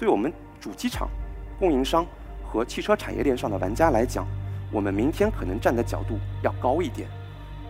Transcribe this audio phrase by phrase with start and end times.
[0.00, 1.10] 对我们主机厂、
[1.58, 2.06] 供应商
[2.42, 4.26] 和汽车产业链上的玩家来讲，
[4.72, 7.06] 我们明天可能站的角度要高一点。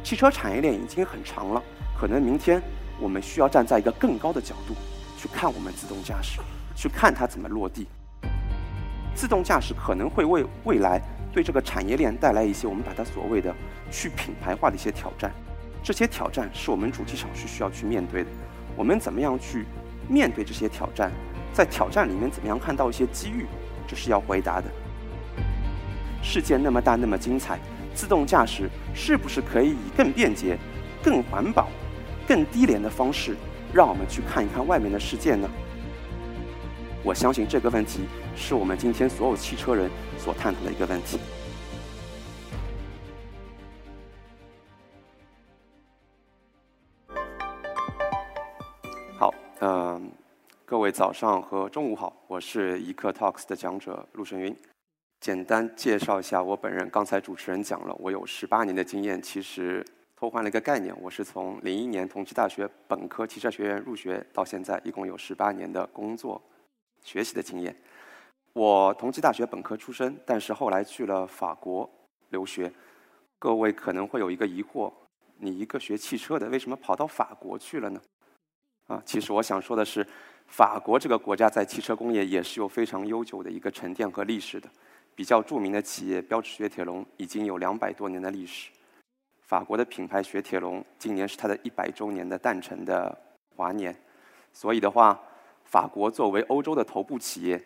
[0.05, 1.61] 汽车产业链已经很长了，
[1.99, 2.63] 可能明天
[3.01, 4.77] 我们需要站在一个更高的角度
[5.19, 6.41] 去看我们自动驾驶，
[6.77, 7.89] 去看它怎么落地。
[9.13, 11.03] 自动驾驶可能会为未来
[11.33, 13.53] 对这个产业链带来一些我们把它所谓的
[13.91, 15.33] 去品牌化的一些挑战。
[15.83, 18.31] 这些挑战是我们主机厂是需要去面对的。
[18.77, 19.67] 我们怎么样去
[20.09, 21.11] 面对这些挑战？
[21.53, 23.47] 在挑战里面怎么样看到一些机遇？
[23.87, 24.67] 这是要回答的。
[26.23, 27.59] 世界那么大，那么精彩，
[27.95, 30.59] 自动驾驶是不是可以以更便捷、
[31.03, 31.69] 更环保、
[32.29, 33.37] 更低廉的方式，
[33.73, 35.49] 让我们去看一看外面的世界呢？
[37.03, 38.01] 我相信这个问题
[38.37, 41.19] 是我们今天所有汽车人所探讨的一个问题。
[49.19, 50.13] 好，嗯，
[50.71, 54.57] 各位早上和中午好，我是一刻 Talks 的讲者陆胜云。
[55.19, 56.89] 简单介绍一下我本人。
[56.91, 59.21] 刚才主持人讲了，我有十八年的经验。
[59.21, 66.41] 其实偷换了一个概念，我是从零一年同济大学本科汽车学院入学，到现在一共有十八年的工作
[67.03, 67.75] 学习的经验。
[68.53, 71.91] 我同济大学本科出身，但是后来去了法国
[72.29, 72.73] 留学。
[73.41, 74.93] 各位可能会有一个疑惑：
[75.37, 78.01] 你一个学汽车的，为什么跑到法国去了呢？
[78.87, 80.05] 啊，其实我想说的是，
[80.51, 84.69] 法国这个国家在汽车工业也是有非常悠久的一个沉淀和历史的。
[85.15, 88.71] 比较著名的企业标致雪铁龙已经有两百多年的历史。
[89.41, 93.17] 法国的品牌雪铁龙今年是它的一百周年的诞辰的
[93.55, 93.95] 华年，
[94.53, 95.21] 所以的话，
[95.65, 97.63] 法国作为欧洲的头部企业，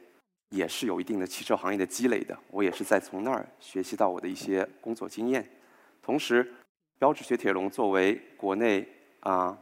[0.51, 2.37] 也是有一定的汽车行业的积累的。
[2.51, 5.49] 我也是在从那儿学习到我的一些工作经验。
[6.03, 6.53] 同时，
[6.99, 8.87] 标致雪铁龙作为国内
[9.21, 9.57] 啊，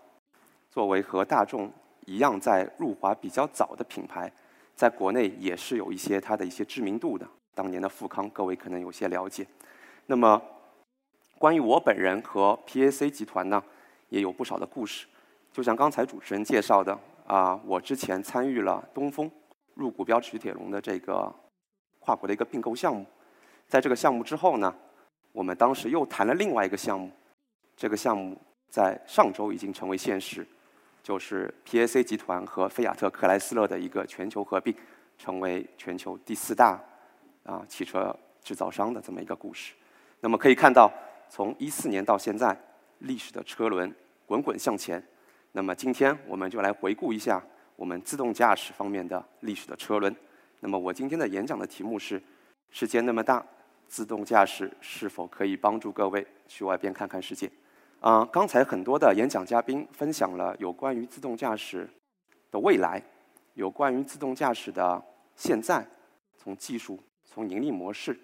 [0.70, 1.70] 作为和大众
[2.06, 4.30] 一样在入华比较早的品牌，
[4.74, 7.26] 在国内也是有一些它的一些知名度的。
[7.54, 9.46] 当年的富康，各位可能有些了解。
[10.06, 10.40] 那么，
[11.38, 13.62] 关于我本人和 PAC 集团呢，
[14.08, 15.06] 也有不少的故事。
[15.52, 19.30] 就像刚才主持人介绍的啊，我之前参与了东风
[19.74, 21.32] 入股标致雪铁龙的这个
[22.00, 23.04] 跨国的一个并购项目。
[23.68, 24.74] 在这个项目之后呢，
[25.32, 27.10] 我们当时又谈了另外一个项目。
[27.76, 30.46] 这个项目在上周已经成为现实，
[31.02, 34.74] 就是 PAC 集团和菲亚特克莱斯勒的一个全球合并，
[35.18, 36.80] 成为全球第四大。
[37.44, 39.74] 啊，汽车制造商的这么一个故事。
[40.20, 40.88] 那么可以看到，
[41.28, 42.56] 从一四年到现在，
[43.00, 43.92] 历史的车轮
[44.26, 45.02] 滚滚向前。
[45.50, 47.42] 那么今天我们就来回顾一下
[47.74, 50.14] 我们自动驾驶方面的历史的车轮。
[50.60, 52.22] 那么我今天的演讲的题目是：
[52.70, 53.44] 世界那么大，
[53.88, 57.50] 自动驾驶是否可以帮助各位去外边看看世界？
[58.02, 61.88] 啊，刚才很多的演讲嘉宾分享了有关于自动驾驶
[62.50, 63.00] 的未来，
[63.54, 65.00] 有关于自动驾驶的
[65.36, 65.86] 现在，
[66.36, 66.98] 从技术。
[67.24, 68.14] 从盈利模式，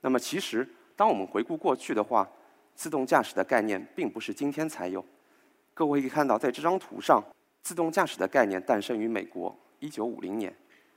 [0.00, 0.66] 那么其实
[0.96, 2.26] 当我们回顾过去的话，
[2.74, 5.04] 自动驾驶的概念并不是今天才有。
[5.74, 7.22] 各位可以看到，在这张图上，
[7.60, 10.54] 自动驾驶的概念诞生于美国，一九五零年。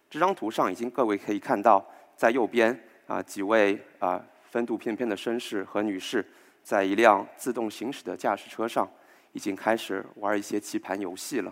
[0.10, 1.86] 这张图上已经各位可以看到，
[2.16, 6.26] 在右边啊几位啊风度翩翩的绅士和女士，
[6.70, 8.88] 在一辆自动行驶的驾驶车上，
[9.32, 11.52] 已经开始玩一些棋盘游戏了。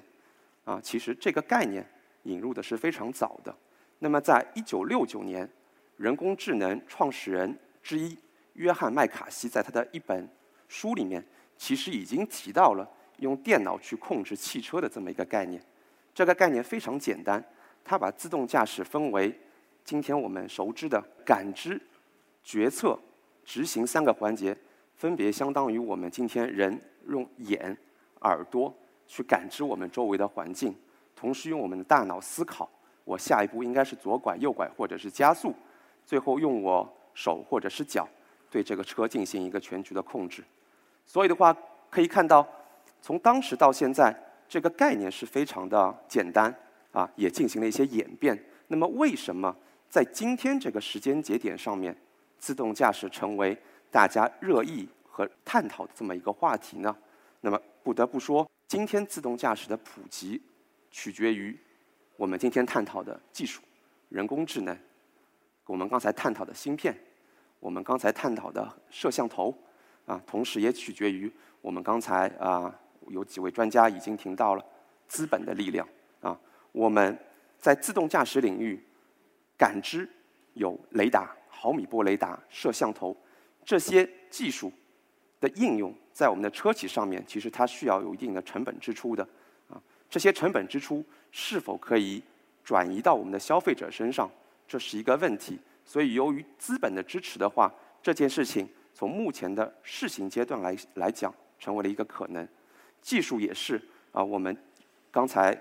[0.64, 1.84] 啊，其实这个概念
[2.26, 3.52] 引入的是非常早的。
[3.98, 5.50] 那么在一九六九年。
[5.98, 8.16] 人工智能创始人之一
[8.54, 10.30] 约翰麦卡锡在他的一本
[10.68, 11.26] 书里面，
[11.58, 15.60] 其实已经提到了用电脑去控制汽车的这么一个概念。
[16.14, 17.44] 这个概念非常简单，
[17.84, 19.36] 他把自动驾驶分为
[19.84, 21.82] 今天我们熟知的感知、
[22.44, 22.96] 决策、
[23.44, 24.56] 执行三个环节，
[24.98, 26.78] 分别相当于我们今天人
[27.08, 27.78] 用眼、
[28.22, 28.74] 耳朵
[29.08, 30.76] 去感知我们周围的环境，
[31.16, 32.68] 同时用我们的大脑思考，
[33.06, 35.54] 我下一步应该是左拐、右拐，或者是加速。
[36.04, 38.08] 最后用我手或者是脚
[38.50, 40.44] 对这个车进行一个全局的控制，
[41.06, 41.56] 所以的话
[41.90, 42.48] 可以看到，
[43.02, 44.16] 从当时到现在，
[44.48, 46.54] 这个概念是非常的简单
[46.92, 48.42] 啊，也进行了一些演变。
[48.68, 49.56] 那么为什么
[49.90, 51.96] 在今天这个时间节点上面，
[52.40, 53.58] 自动驾驶成为
[53.92, 56.96] 大家热议和探讨的这么一个话题呢？
[57.42, 60.42] 那么不得不说，今天自动驾驶的普及
[60.92, 61.58] 取决于
[62.16, 63.62] 我们今天探讨的技术，
[64.10, 64.78] 人工智能。
[65.66, 66.98] 我们刚才探讨的芯片，
[67.60, 69.56] 我们刚才探讨的摄像头，
[70.06, 71.32] 啊，同时也取决于
[71.62, 72.74] 我们刚才啊
[73.08, 74.66] 有几位专家已经提到了
[75.08, 75.88] 资本的力量
[76.22, 76.40] 啊。
[76.72, 77.18] 我们
[77.58, 78.82] 在自动驾驶领域，
[79.58, 80.10] 感知
[80.54, 83.16] 有雷达、毫米波雷达、摄像头
[83.68, 84.72] 这些技术
[85.42, 89.28] 的应用，在我们的车企上面，其实它需要有一定的成本支出的
[89.70, 89.76] 啊。
[90.10, 92.24] 这些成本支出是否可以
[92.64, 94.32] 转移到我们的消费者身上，
[94.66, 95.60] 这是一个问题。
[95.84, 97.70] 所以，由于资本的支持的话，
[98.02, 102.48] 这件事情从目前的试行阶段来来讲，成为了一个可能。
[103.02, 103.82] 技术也是
[104.14, 104.56] 啊，我们
[105.12, 105.54] 刚才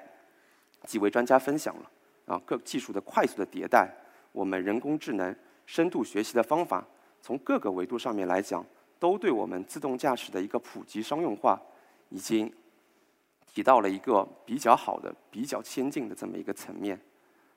[0.84, 1.90] 几位专家分享了
[2.26, 3.92] 啊，各技术的快速的迭代，
[4.30, 5.34] 我们人工智能、
[5.66, 6.86] 深度学习的方法，
[7.26, 8.64] 从各个维度上面来讲，
[9.00, 11.60] 都对我们自动驾驶的一个普及商用化，
[12.08, 12.48] 已经
[13.44, 16.96] 提到了一个比较好的、比较先进的这么一个层面。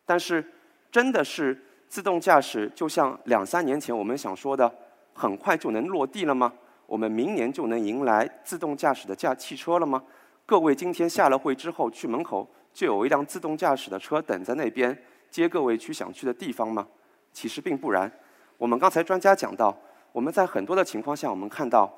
[0.08, 0.44] 但是，
[0.92, 1.56] 真的是
[1.88, 4.74] 自动驾驶，就像两三年前我们想说的，
[5.14, 6.52] 很快就能落地了吗？
[6.88, 10.04] 我们明年就能迎来自动驾驶的驾汽车了吗？
[10.48, 15.00] 各位今天下了会之后，去门口就有一辆自动驾驶的车等在那边
[15.30, 16.88] 接各位去想去的地方吗？
[17.32, 18.12] 其实并不然。
[18.60, 19.76] 我们刚才专家讲到，
[20.12, 21.90] 我们在很多的情况下，我们看到，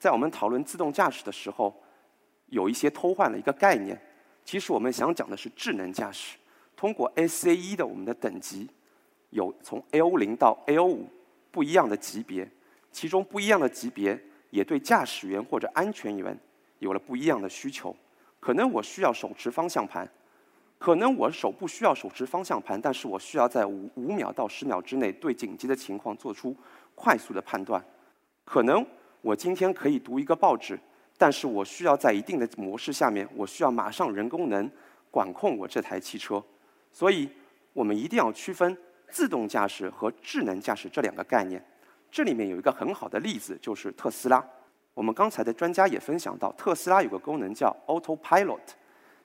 [0.00, 1.72] 在我们讨论自动驾驶的时候，
[2.46, 3.96] 有一些偷换了一个概念。
[4.44, 6.36] 其实我们想讲的是智能驾驶。
[6.76, 8.68] 通过 SAE 的我们的等级，
[9.30, 11.08] 有从 L 零到 L 五
[11.52, 12.50] 不一样的级别，
[12.90, 14.20] 其中不一样的级别。
[14.50, 16.34] 也对驾驶员或者安全员
[16.78, 17.94] 有了不一样的需求。
[18.40, 20.10] 可能我需要手持方向盘，
[20.78, 26.56] 可能我手不需要手持方向盘，但是我需要在五五秒到十秒之内对紧急的情况做出
[26.94, 27.84] 快速的判断。
[28.44, 28.86] 可能
[29.20, 30.78] 我今天可以读一个报纸，
[31.16, 34.70] 但是我需要在一定的模式下面，我需要马上人工能
[35.10, 36.42] 管控我这台汽车。
[36.92, 37.28] 所以，
[37.72, 38.76] 我们一定要区分
[39.10, 41.62] 自动驾驶和智能驾驶这两个概念。
[42.10, 44.42] 这里面有一个很好的例子，就是特斯拉。
[44.94, 48.60] 我们刚才的专家也分享到，特斯拉有个功能叫 Autopilot，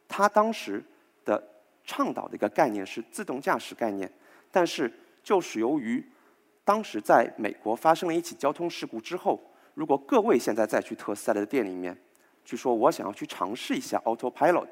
[0.07, 0.83] 它当时
[1.25, 1.41] 的
[1.83, 4.11] 倡导的一个概念是自动驾驶概念，
[4.51, 4.91] 但是
[5.23, 6.03] 就是由于
[6.63, 9.39] 当时在美国发生了一起交通事故之后，
[9.73, 11.97] 如果各位现在再去特斯拉的店里面，
[12.45, 14.69] 据说我想要去尝试一下 Autopilot，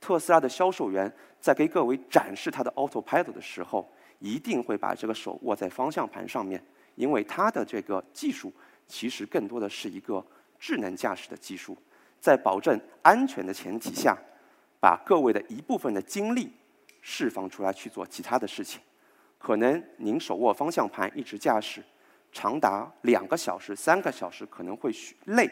[0.00, 6.62] 特斯拉的销售员在给各位展示他的 Autopilot 的时候，一定会把这个手握在方向盘上面。
[6.94, 8.50] 因为它的这个技术
[8.86, 10.24] 其实更多的是一个
[10.58, 11.76] 智能驾驶的技术，
[12.18, 14.16] 在保证安全的前提下，
[14.80, 16.52] 把各位的一部分的精力
[17.00, 18.80] 释放出来去做其他的事情。
[19.38, 21.82] 可能您手握方向盘一直驾驶，
[22.32, 24.90] 长达两个小时、三个小时可能会
[25.26, 25.50] 累，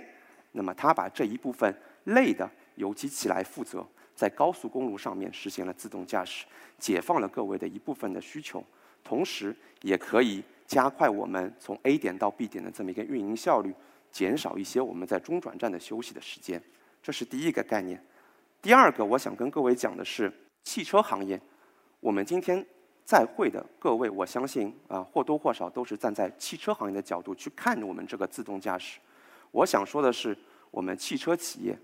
[0.53, 1.75] 那么他把这一部分
[2.05, 6.45] 累的由机器来负责，在高速公路上面实现了自动驾驶，
[6.79, 8.65] 解放了各位的一部分的需求，
[9.03, 10.43] 同时也可以。
[10.67, 13.73] 加快我们从 A 点到 B 点的这么一个运营效率，
[14.11, 16.61] 减少一些我们在中转站的休息的时间，
[17.03, 18.03] 这是第一个概念。
[18.65, 20.33] 第二个，我想跟各位讲的是
[20.63, 21.39] 汽车行业。
[22.01, 22.65] 我们今天
[23.05, 28.99] 在会的各位，我相信啊或多或少都是站在汽车行业的角度去看我们这个自动驾驶。
[29.51, 30.35] 我想说的是，
[30.71, 31.79] 我们汽车企业、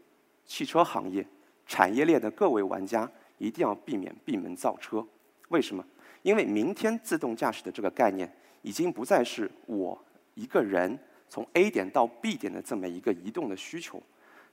[0.47, 1.23] 汽车行业
[1.67, 3.07] 产业链的各位玩家
[3.37, 5.07] 一定要避免闭门造车。
[5.51, 5.85] 为什么？
[6.23, 8.35] 因为明天自动驾驶的这个概念。
[8.63, 9.99] 已经不再是我
[10.35, 10.99] 一个人
[11.31, 14.03] 从 A 点到 B 点的这么一个移动的需求，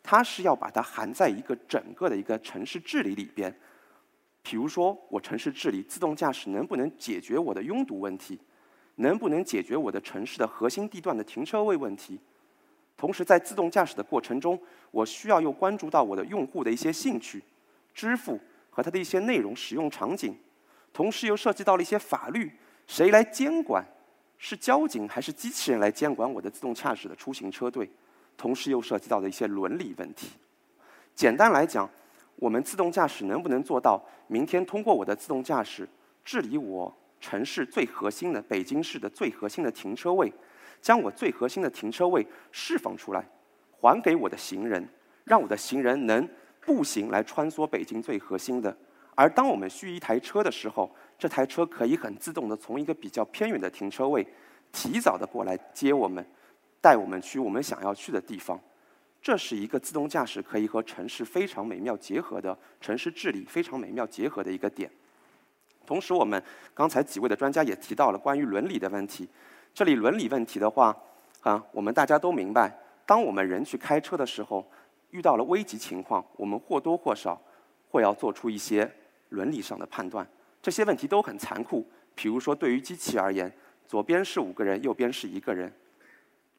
[0.10, 3.54] 它是要把它含在一个整个的一个城市治理里边。
[4.42, 8.40] 比如说，我城市治理自动驾驶能不能解决我的拥堵问题？
[8.96, 12.18] 能不能解决我的城市的核心地段的停车位问题？
[12.96, 14.58] 同时，在自动驾驶的过程中，
[14.92, 17.44] 我需要又关注到我的用户的一些兴趣、
[17.94, 20.34] 支付和它的一些内容使用场景，
[20.94, 22.50] 同时又涉及到了一些法律，
[22.88, 23.84] 谁来监管？
[24.38, 27.90] 是交警还是机器人来监管我的自动驾驶的出行车队？
[28.38, 30.30] 同时又涉及到的一些伦理问题。
[31.16, 31.90] 简单来讲，
[32.36, 35.90] 我们自动驾驶能不能做到明天通过我的自动驾驶
[36.24, 40.32] 治理我城市最核心的北京市的最核心的停车位，
[40.80, 43.28] 将我最核心的停车位释放出来，
[43.82, 44.88] 还给我的行人，
[45.24, 46.30] 让我的行人能
[46.62, 48.78] 步行来穿梭北京最核心的。
[49.16, 54.24] 而当我们需一台车的时候，这台车可以很自动的从一个比较偏远的停车位，
[54.72, 56.24] 提早的过来接我们，
[56.82, 58.60] 带我们去我们想要去的地方。
[59.22, 64.90] 这是一个自动驾驶可以和城市非常美妙结合的城市治理非常美妙结合的一个点。
[65.86, 66.42] 同时，我们
[66.74, 69.28] 刚才几位的专家也提到了关于伦理的问题。
[69.74, 70.96] 这里伦理问题的话，
[71.42, 74.70] 啊，我们大家都明白，当我们人去开车的时候，
[75.12, 77.42] 遇到了危急情况，我们或多或少
[77.90, 78.90] 会要做出一些
[79.30, 80.28] 伦理上的判断。
[80.62, 81.86] 这些问题都很残酷。
[82.16, 83.52] 比如说，对于机器而言，
[83.86, 85.72] 左边是五个人，右边是一个人。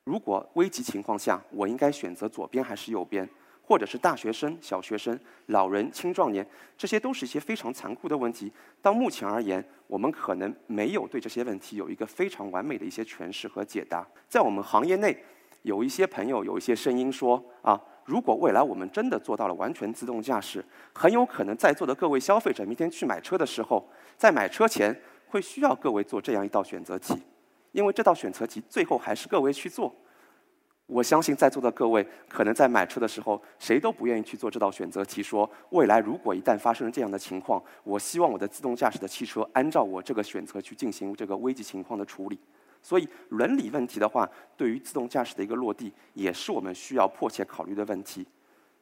[0.08, 3.28] 如果危急情况下，我应该选择左边还是右边？
[3.62, 6.48] 或者是大学生、小学生、老人、青壮年，
[6.78, 8.50] 这些都是一些非常残酷的问题。
[8.80, 14.08] 到目前而言，我们可能没有对这些问题有一个非常完美的一些诠释和解答。
[14.26, 15.14] 在我们行业内，
[15.60, 23.86] 有一些朋友有一些声音说：啊，如果未来我们真的做到了完全自动驾驶，很有可能在座的各位消费者明天去买车的时候，
[24.16, 27.14] 在买车前会需要各位做这样一道选择题，
[27.72, 29.94] 因为这道选择题最后还是各位去做。
[30.86, 42.38] 我相信在座的各位可能在买车的时候，谁都不愿意去做这道选择题，说未来如果一旦发生了这样的情况，我希望我的自动驾驶的汽车按照我这个选择去进行这个危机情况的处理。
[42.80, 48.26] 所以伦理问题的话，对于自动驾驶的一个落地，也是我们需要迫切考虑的问题。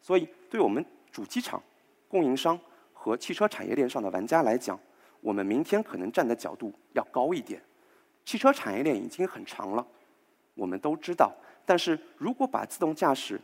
[0.00, 1.60] 所以，对我们主机厂、
[2.06, 2.56] 供应商
[2.92, 4.78] 和汽车产业链上的玩家来讲，
[5.20, 7.60] 我们明天可能站的角度要高一点。
[8.26, 9.86] 汽车产业链已经很长了，
[10.54, 11.32] 我们都知道。
[11.64, 13.40] 但是如果把自动驾驶，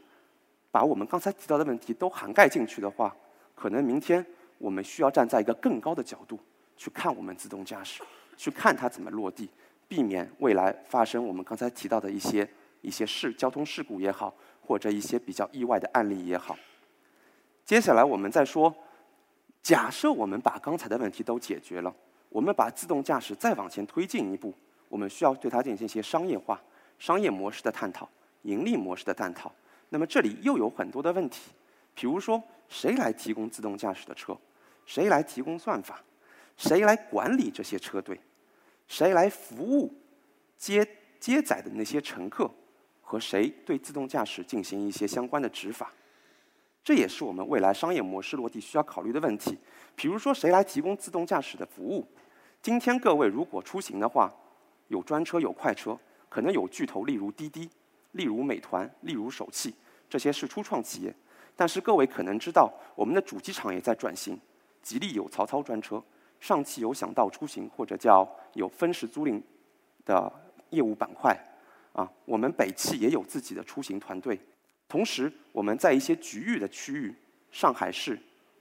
[0.73, 3.17] 把我们刚才提到的问题都涵盖进去的话，
[3.55, 4.25] 可能明天
[4.59, 6.39] 我们需要站在一个更高的角度
[6.77, 8.03] 去看我们自动驾驶，
[8.37, 9.49] 去看它怎么落地。
[9.87, 12.49] 避免未来发生我们刚才提到的一些
[12.81, 14.35] 一些事交通事故也好，
[14.67, 16.57] 或者一些比较意外的案例也好。
[17.65, 18.75] 接下来我们再说，
[19.63, 21.95] 假设我们把刚才的问题都解决了，
[22.31, 24.55] 我们把自动驾驶再往前推进一步，
[24.93, 26.61] 我们需要对它进行一些商业化、
[26.99, 28.07] 商业模式的探讨、
[28.43, 29.51] 盈利模式的探讨。
[29.89, 31.51] 那么这里又有很多的问题，
[31.95, 34.37] 比如说谁来提供自动驾驶的车？
[34.85, 36.03] 谁来提供算法？
[36.59, 38.21] 谁来管理这些车队？
[38.87, 39.91] 谁来服务
[40.59, 40.87] 接
[41.19, 42.51] 接载的那些乘客？
[43.01, 45.91] 和谁对自动驾驶进行一些相关的执法？
[46.85, 49.59] 这也是我们未来商业模式落地需要考虑的问题。
[49.97, 52.07] 比如说，谁来提供自动驾驶的服务？
[52.61, 54.31] 今天各位如果出行的话，
[54.89, 55.99] 有专车有快车，
[56.29, 57.69] 可能有巨头，例如滴滴，
[58.13, 59.75] 例如美团，例如首汽，
[60.09, 61.15] 这些是初创企业。
[61.55, 64.39] 但是各位可能知道，我们的主机厂也在转型，
[64.83, 66.03] 吉利有曹操专车。
[66.41, 69.41] 上汽有想到出行，或者叫有分时租赁
[70.05, 70.33] 的
[70.71, 71.39] 业务板块，
[71.93, 74.41] 啊，我们北汽也有自己的出行团队。
[74.89, 77.15] 同时，我们在一些局域的区域，
[77.53, 78.19] 上海市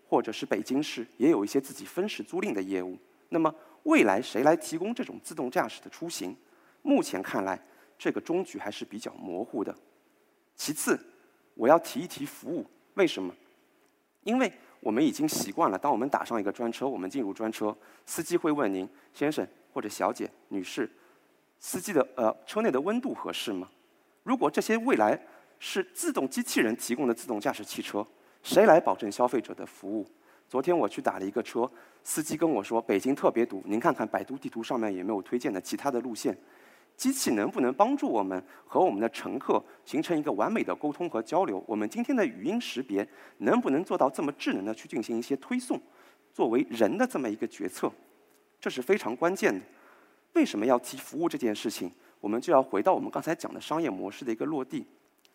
[0.08, 2.96] 或者是北京市，也有一些自己分时租赁的业务。
[3.30, 3.52] 那么，
[3.84, 6.36] 未来谁来提供这种自动驾驶的出行？
[6.82, 7.60] 目前看来，
[7.98, 9.76] 这个终局还是比较模糊的。
[10.56, 11.00] 其次，
[11.56, 13.34] 我要提一提服务，为什么？
[14.24, 14.52] 因为。
[14.84, 20.90] 我们已经习惯了，当我们打上一个专车，我们进入专车，司机会问您：“先生或者小姐、女士，
[21.60, 23.70] 司机的呃车内的温度合适吗？”
[24.26, 25.24] 如果这些未来
[25.60, 28.04] 是自动机器人提供的自动驾驶汽车，
[28.42, 30.08] 谁来保证消费者的服务？
[30.50, 31.72] 昨天我去打了一个车，
[32.04, 36.38] 司机跟我说：“北京特别堵，您看看百度地图上面有没有推荐的其他的路线。”
[36.98, 41.64] 机器能不能帮助我们和我们的乘客形成一个完美的沟通和交流？
[41.66, 43.08] 我们今天的语音识别
[43.40, 45.82] 能不能做到这么智能的去进行一些推送，
[46.32, 47.92] 作为人的这么一个决策，
[48.60, 49.66] 这是非常关键的。
[50.34, 51.92] 为什么要提服务这件事情？
[52.20, 54.86] 我们就要回到我们刚才讲的商业模式的一个落地，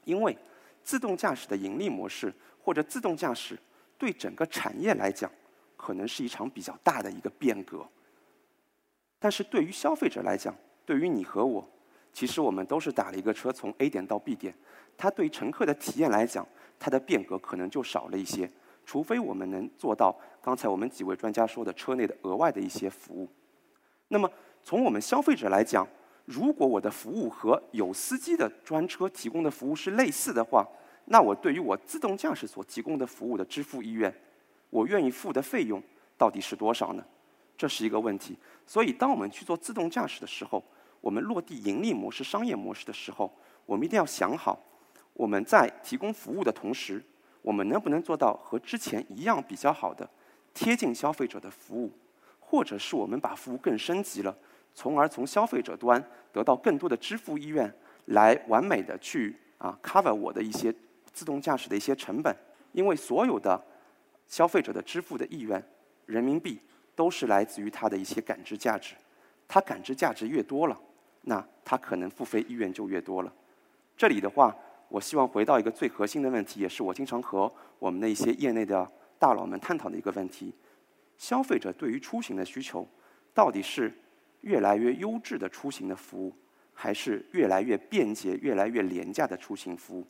[0.04, 0.36] 因为
[0.84, 2.32] 自动驾驶的盈利模式
[2.62, 3.58] 或者自动驾驶
[3.98, 5.28] 对整个产业来讲，
[5.76, 7.86] 可能是一场比较大的一个变革，
[9.18, 10.54] 但是对于消费者来讲，
[10.84, 11.68] 对于你和我，
[12.12, 14.54] 其实我们都是打了一个车从 A 点到 B 点，
[14.96, 16.46] 它对乘客的体验来讲，
[16.78, 18.50] 它的变革可能就少了一些。
[18.84, 23.28] 除非我们能做到刚才我们几位专家说的车内的额外的一些服务。
[24.08, 24.30] 那么
[24.62, 25.86] 从我们消费者来讲，
[26.24, 30.64] 如果我的服务和有司机的专车提供的服务是类似的话，
[31.06, 34.14] 那我对于我自动驾驶所提供的服务的支付意愿，
[34.70, 35.82] 我愿意付的费用
[36.16, 37.04] 到底是多少呢？
[37.56, 38.36] 这是一个问题。
[38.66, 40.62] 所以当我们去做自动驾驶的时候，
[41.00, 43.32] 我们落地盈利模式、商业模式的时候，
[43.64, 44.58] 我们一定要想好，
[45.12, 47.02] 我们在提供服务的同时，
[47.42, 50.08] 我们能不能做到和之前一样比较好的
[50.52, 51.92] 贴近消费者的服务，
[52.40, 54.36] 或者是我们把服务更升级了，
[54.74, 57.72] 从而从消费者端得到更多的支付意愿，
[58.06, 60.74] 来完美的去啊 cover 我的一些
[61.12, 62.36] 自动驾驶的一些成本，
[62.72, 63.62] 因为所有的
[64.26, 65.62] 消费者的支付的意愿，
[66.06, 66.58] 人民币
[66.94, 68.94] 都是来自于它的一些感知价值，
[69.46, 70.80] 它感知价值越多了。
[71.28, 73.32] 那他可能付费意愿就越多了。
[73.96, 74.56] 这里的话，
[74.88, 80.54] 我希望回到一个最核心的问题，也是我经常和我们的一些业内的大佬们探讨的一个问题：
[81.18, 82.86] 消费者对于出行的需求，
[83.34, 83.92] 到底是
[84.42, 86.32] 越来越优质的出行的服务，
[86.72, 90.06] 还是越来越便捷、越来越廉价的出行服务？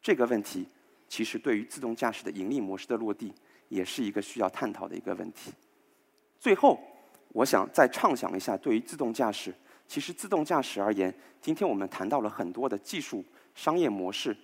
[0.00, 0.66] 这个问题，
[1.12, 3.30] 其实对于自动驾驶的盈利模式的落地，
[3.68, 5.52] 也是一个需要探讨的一个问题。
[6.38, 6.80] 最后，
[7.34, 9.52] 我想再畅想一下，对于自动驾驶。
[9.86, 13.22] 其实自动驾驶而言，今天我们谈到了很多的技术
[13.54, 14.34] 商业模式。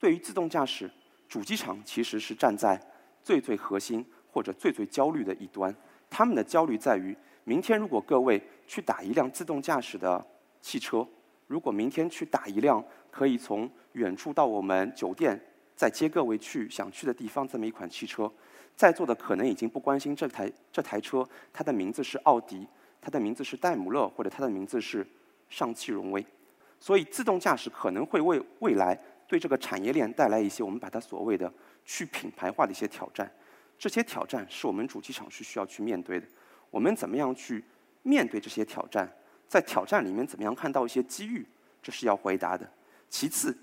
[0.00, 0.90] 对于自动驾驶，
[1.28, 2.76] 主机厂其实是站在
[3.22, 5.72] 最最核心或者最最焦虑的一端。
[6.10, 10.26] 他们的焦虑在于，明天如果各位去打一辆自动驾驶的
[10.60, 11.06] 汽车，
[11.46, 15.40] 如果明天去打一辆可以从远处到我们酒店
[15.78, 18.28] 在接各位去想去的地方这么一款汽车，
[18.74, 22.66] 在座的可能已经不关心这台这台车它的名字是奥迪，
[23.00, 25.06] 它的名字是戴姆勒，或者它的名字是
[25.48, 26.26] 上汽荣威。
[26.80, 31.52] 所以，自动驾驶可能会为未来对这个产业链带来一些我们把它所谓的
[31.84, 33.32] 去品牌化的一些挑战。
[33.78, 36.26] 这些挑战是我们主机厂是需要去面对的。
[36.70, 37.64] 我们怎么样去
[38.02, 39.08] 面对这些挑战？
[39.46, 41.46] 在挑战里面怎么样看到一些机遇？
[41.80, 42.68] 这是要回答的。
[43.08, 43.56] 其次，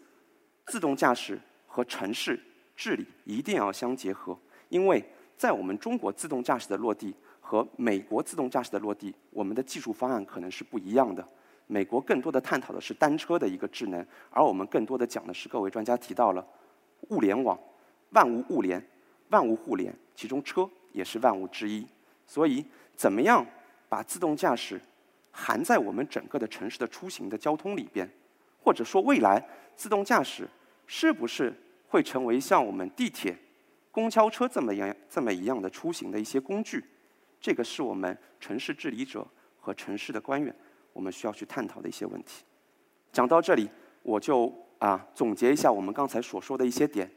[0.68, 1.38] 自动驾驶
[1.76, 2.40] 和城市
[2.74, 4.38] 治理一定要相结合，
[4.70, 5.04] 因为
[5.36, 11.28] 在我们中国自动驾驶的落地和美国自动驾驶的落地，我们的技术方案可能是不一样的。
[11.68, 16.48] 美国更多的探讨的是单车的一个智能，而我们更多的讲的是各位专家提到了
[17.10, 17.60] 物联网、
[18.12, 18.82] 万物物联、
[19.32, 21.86] 万物互联，其中车也是万物之一。
[22.26, 22.66] 所以，
[22.96, 23.46] 怎么样
[23.90, 24.80] 把自动驾驶
[25.30, 28.10] 含在我们整个的城市的出行的交通里边，
[28.64, 30.48] 或者说未来自动驾驶
[30.88, 31.54] 是不是
[31.96, 33.34] 会成为像我们地铁、
[33.90, 36.84] 公交车这么样这么一样的出行的一些工具？
[37.40, 39.26] 这个是我们城市治理者
[39.62, 40.54] 和城市的官员。
[40.92, 42.44] 我们需要去探讨的一些问题。
[43.14, 43.70] 讲到这里，
[44.04, 47.10] 我就啊总结一下我们刚才所说的一些点。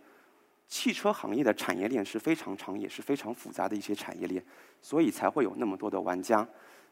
[0.69, 4.41] 汽车行业的产业链是非常长，也是非常复杂的一些产业链，
[4.81, 6.47] 所以才会有那么多的玩家。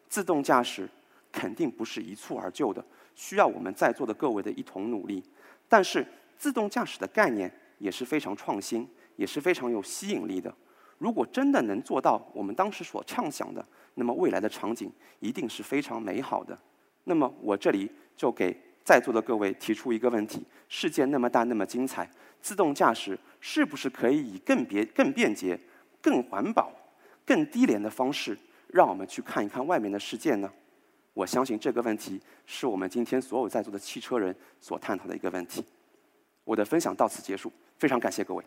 [0.09, 0.89] 自动驾驶
[1.31, 5.23] 肯定不是一蹴而就的，需要我们在座的各位的一同努力。
[5.69, 6.05] 但是，
[6.37, 10.55] 自动驾驶的概念也是非常创新，也是非常有吸引力的。
[10.99, 13.65] 如果真的能做到我们当时所畅想的，
[13.95, 14.91] 那么未来的场景
[15.21, 16.59] 一定是非常美好的。
[17.05, 25.59] 那么我这里就给在座的各位提出一个问题：世界那么大，那么精彩，自动驾驶是不是可以以更别、更便捷、
[26.01, 26.73] 更环保、
[27.25, 30.51] 更低廉的方式，让我们去看一看外面的世界呢？
[31.13, 35.65] 我相信这个问题是我们今天所有在座的汽车人所探讨的一个问题。
[36.47, 38.43] 我的分享到此结束，非常感谢各位。